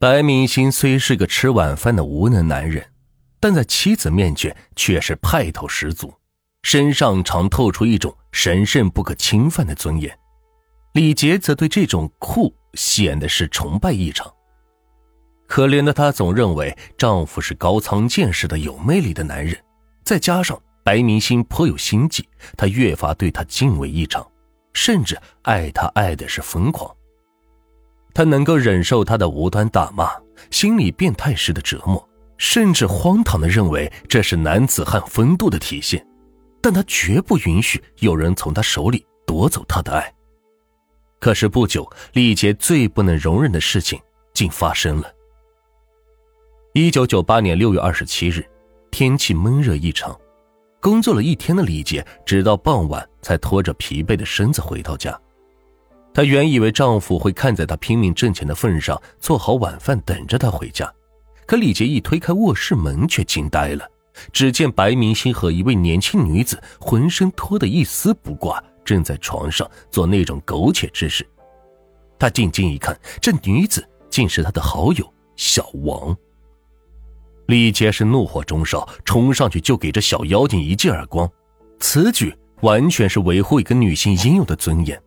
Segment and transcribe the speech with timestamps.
[0.00, 2.86] 白明星虽是个吃晚饭的无能男人，
[3.40, 6.14] 但在妻子面前却是派头十足，
[6.62, 10.16] 身上常透出一种神圣不可侵犯的尊严。
[10.92, 14.32] 李杰则对这种酷显得是崇拜异常。
[15.48, 19.56] 可怜的她总认为丈夫是高仓健似的有魅力的男人，
[20.04, 24.24] 再加上白明星颇有心计，她越发对他敬畏异常，
[24.74, 26.88] 甚至爱他爱的是疯狂。
[28.14, 30.10] 他能够忍受他的无端打骂、
[30.50, 36.04] 心理变态式的折磨，甚至荒唐的认为这是男子汉风度的体现，
[36.60, 40.12] 但他绝不允许有人从他手里夺走他的爱。
[41.20, 44.00] 可是不久，李杰最不能容忍的事情
[44.32, 45.12] 竟发生了。
[46.74, 48.44] 一九九八年六月二十七日，
[48.90, 50.16] 天气闷热异常，
[50.80, 55.20] 工作了一天的李杰，直到傍晚才拖着疲惫的身子回到家。
[56.18, 60.92] 她原以为丈夫会看在她拼命挣钱的份上，做好晚饭等着她回家，
[61.46, 63.88] 可李杰一推开卧室门，却惊呆了。
[64.32, 68.60] 只见白明星和一位年轻女子浑身脱得一丝不挂。
[68.84, 71.24] 正在床上做那种苟且之事，
[72.18, 76.16] 他定睛一看，这女子竟是他的好友小王。
[77.46, 81.30] 李杰是怒火中烧，冲上去就给这小妖精一记耳光。
[81.78, 85.00] 此举完全是维护一个女性应有的尊严，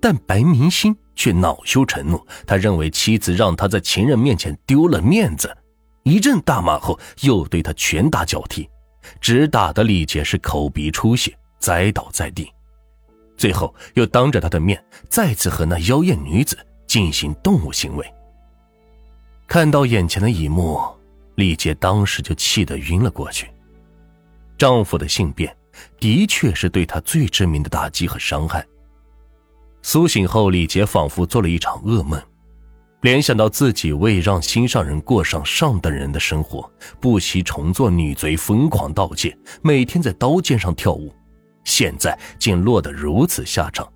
[0.00, 5.56] 但白明星却恼羞成怒，他认为妻子让他在情人面前丢了面子，
[6.04, 8.68] 一阵大骂后，又对他拳打脚踢，
[9.20, 12.50] 只打的李杰是口鼻出血，栽倒在地。
[13.36, 18.04] 最后又当着他的面再次和那妖艳女子进行动物行为。
[19.46, 20.80] 看到眼前的一幕，
[21.36, 23.48] 李杰当时就气得晕了过去。
[24.56, 25.56] 丈夫的性变
[26.00, 28.66] 的确是对她最致命的打击和伤害。
[29.82, 32.20] 苏醒后，李杰仿佛做了一场噩梦，
[33.02, 36.70] 联想到自己为让心上人过上上等人的生活，
[37.00, 41.14] 不惜重做女贼，疯狂盗窃，每天在刀尖上跳舞。
[41.64, 43.90] 现在竟落得如此下场，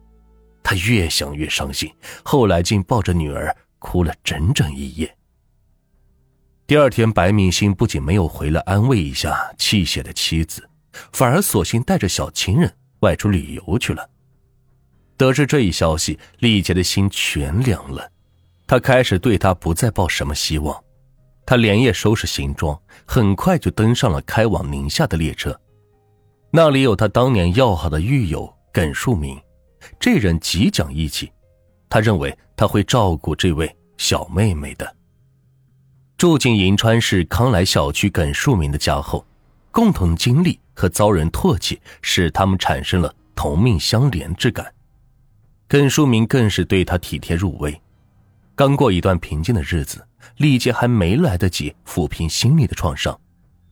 [0.62, 1.90] 他越想越伤心。
[2.22, 5.16] 后来竟抱着女儿哭了整整一夜。
[6.66, 10.68] 第二天，白明星不仅没有回来安慰一下泣血的妻子，
[11.12, 14.08] 反而索性带着小情人外出旅游去了。
[15.22, 18.10] 得知这一消息，丽姐的心全凉了。
[18.66, 20.76] 她开始对他不再抱什么希望。
[21.46, 25.56] 她连夜收拾行装，很快就登上了开往宁夏的列车。
[26.50, 29.40] 那里有他当年要好的狱友耿树明，
[30.00, 31.30] 这人极讲义气，
[31.88, 34.92] 他认为他会照顾这位小妹妹的。
[36.18, 39.24] 住进银川市康来小区耿树明的家后，
[39.70, 44.66] 共同经历和遭人唾弃，使他们产生了同命相连之感。
[45.72, 47.80] 耿淑明更是对他体贴入微。
[48.54, 50.06] 刚过一段平静的日子，
[50.36, 53.18] 丽姐还没来得及抚平心里的创伤，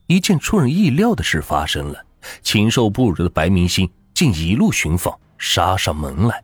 [0.07, 2.03] 一件出人意料的事发生了。
[2.41, 6.43] 禽兽不如的白明星竟一路寻访，杀上门来。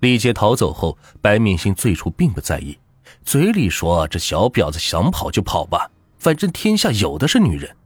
[0.00, 2.76] 李杰逃走后，白明星最初并不在意，
[3.24, 5.88] 嘴里说：“这小婊子想跑就跑吧，
[6.18, 7.76] 反正天下有的是女人。”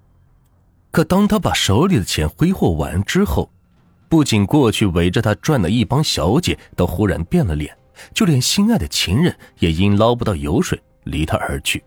[0.91, 3.50] 可当他把手里的钱挥霍完之后，
[4.09, 7.77] 不仅过去围着他转的一帮小姐都忽然变了脸，
[8.15, 11.83] 就连心爱的情人也因捞不到油水离他而去。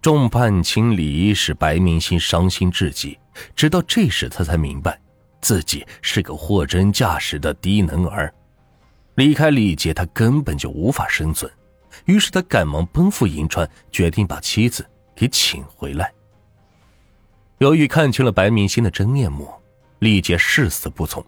[0.00, 3.16] 众叛亲离，使白明星伤心至极。
[3.54, 4.98] 直到这时，他才明白，
[5.40, 8.32] 自己是个货真价实的低能儿。
[9.14, 11.50] 离开李杰，他根本就无法生存。
[12.06, 14.84] 于是，他赶忙奔赴银川，决定把妻子
[15.14, 16.12] 给请回来。
[17.58, 19.48] 由于看清了白明星的真面目，
[20.02, 21.24] 李杰誓死不从。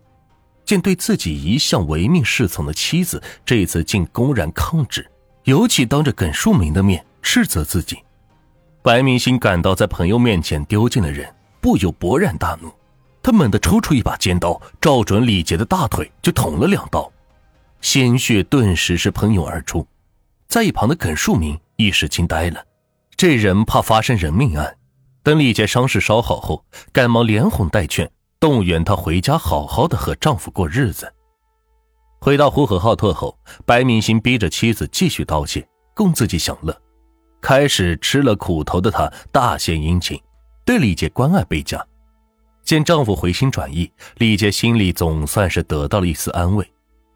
[0.65, 5.09] 见对自己一向唯命是从的妻子，这次竟公然抗旨，
[5.45, 7.99] 尤其当着耿树明的面斥责自己。
[8.83, 12.69] 白明星感到在朋友面前丢尽了人，不由勃然大怒。
[13.23, 17.09] 他猛地抽出一把尖刀，照准李杰的大腿就捅了两刀，
[17.81, 19.87] 鲜血顿时是喷涌而出。
[20.49, 22.65] 在一旁的耿树明一时惊呆了，
[23.15, 24.77] 这人怕发生人命案。
[25.23, 28.11] 等李杰伤势稍好后，赶忙连哄带劝，
[28.45, 31.11] 动员他回家好好的和丈夫过日子。
[32.21, 36.79] 回到呼和浩特后，白明星逼着妻子继续盗窃，供自己享乐。
[37.41, 40.21] 开始吃了苦头的她大献殷勤，
[40.63, 41.83] 对李杰关爱倍加。
[42.63, 46.71] 见丈夫回心转意，李杰心里总算是得到了一丝安慰。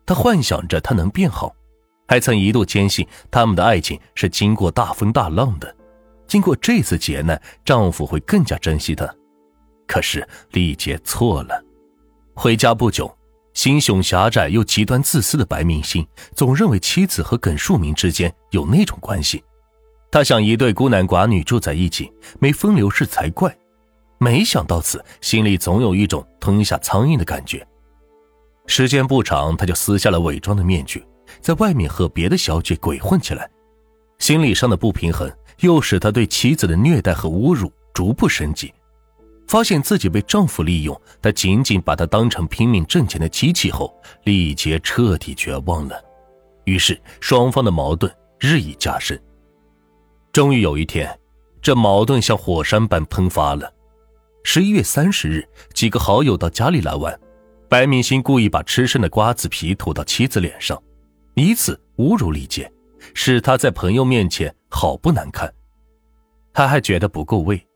[0.07, 1.55] 她幻想着他能变好，
[2.07, 5.77] 还曾一度坚信他们的爱情是经过大风大浪的。
[6.27, 9.15] 经过这次劫难，丈夫会更加珍惜她。
[9.89, 11.65] 可是李杰错了。
[12.35, 13.13] 回家不久，
[13.55, 16.07] 心胸狭窄又极端自私的白明星
[16.37, 19.43] 总认为妻子和耿树明之间有那种关系。
[20.11, 23.53] 他想一对孤男寡女住在一起，没风流事才怪。
[24.19, 27.67] 没想到此，心里总有一种吞下苍蝇的感觉。
[28.67, 31.05] 时间不长，他就撕下了伪装的面具，
[31.41, 33.51] 在外面和别的小姐鬼混起来。
[34.19, 35.31] 心理上的不平衡，
[35.61, 38.73] 又使他对妻子的虐待和侮辱逐步升级。
[39.49, 43.93] 发现自己被丈夫利用，她仅仅把他当成拼命挣钱的机器后，
[44.25, 46.01] 李杰彻底绝望了。
[46.65, 49.21] 于是，双方的矛盾日益加深。
[50.31, 51.19] 终于有一天，
[51.63, 53.73] 这矛盾像火山般喷发了。
[54.45, 57.19] 十一月三十日，几个好友到家里来玩，
[57.69, 60.81] 白明星故意把吃剩的瓜子皮吐到妻子脸上，
[61.35, 62.71] 以此侮辱李杰，
[63.15, 65.53] 使他在朋友面前好不难看。
[66.53, 67.67] 他还觉得不够味，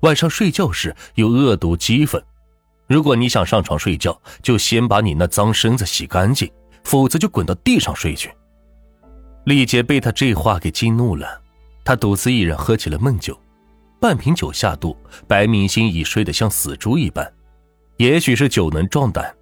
[0.00, 2.22] 晚上睡觉时又恶毒讥讽
[2.86, 6.50] ：“如果你想上床睡觉，就先把你那脏身子洗干净，
[6.84, 8.30] 否则就滚到地上睡去。”
[9.44, 11.40] 李杰被他这话给激怒了。
[11.84, 13.40] 他独自一人喝起了闷酒，
[14.00, 14.96] 半瓶酒下肚，
[15.28, 17.32] 白明星已睡得像死猪一般。
[17.96, 19.32] 也许是酒能壮胆，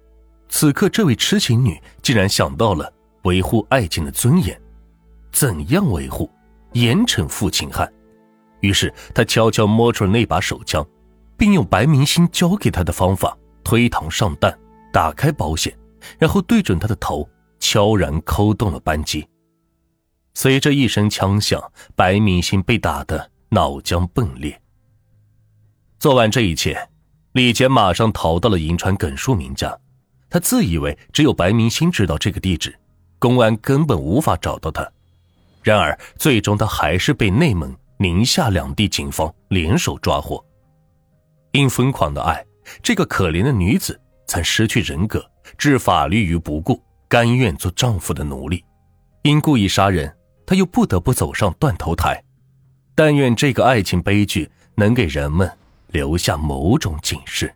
[0.47, 2.93] 此刻这位痴情女竟然想到了
[3.23, 4.59] 维护爱情的尊严，
[5.31, 6.29] 怎样维护？
[6.73, 7.91] 严惩负情汉。
[8.65, 10.83] 于是他悄悄摸出了那把手枪，
[11.37, 14.57] 并用白明星教给他的方法推膛上弹，
[14.91, 15.71] 打开保险，
[16.17, 17.29] 然后对准他的头，
[17.59, 19.27] 悄然扣动了扳机。
[20.33, 21.61] 随着一声枪响，
[21.95, 24.59] 白明星被打得脑浆迸裂。
[25.99, 26.89] 做完这一切，
[27.33, 29.77] 李杰马上逃到了银川耿树明家。
[30.27, 32.75] 他自以为只有白明星知道这个地址，
[33.19, 34.91] 公安根本无法找到他。
[35.61, 37.73] 然而，最终他还是被内蒙、
[38.05, 40.43] 宁夏两地警方联手抓获。
[41.53, 42.45] 因疯狂的爱，
[42.83, 48.63] 这个可怜的女子曾失去人格，置法律于不顾，甘愿做丈夫的奴隶。
[49.23, 50.15] 因故意杀人。
[50.45, 52.23] 她又不得不走上断头台，
[52.93, 55.51] 但愿这个爱情悲剧能给人们
[55.87, 57.51] 留下某种警示。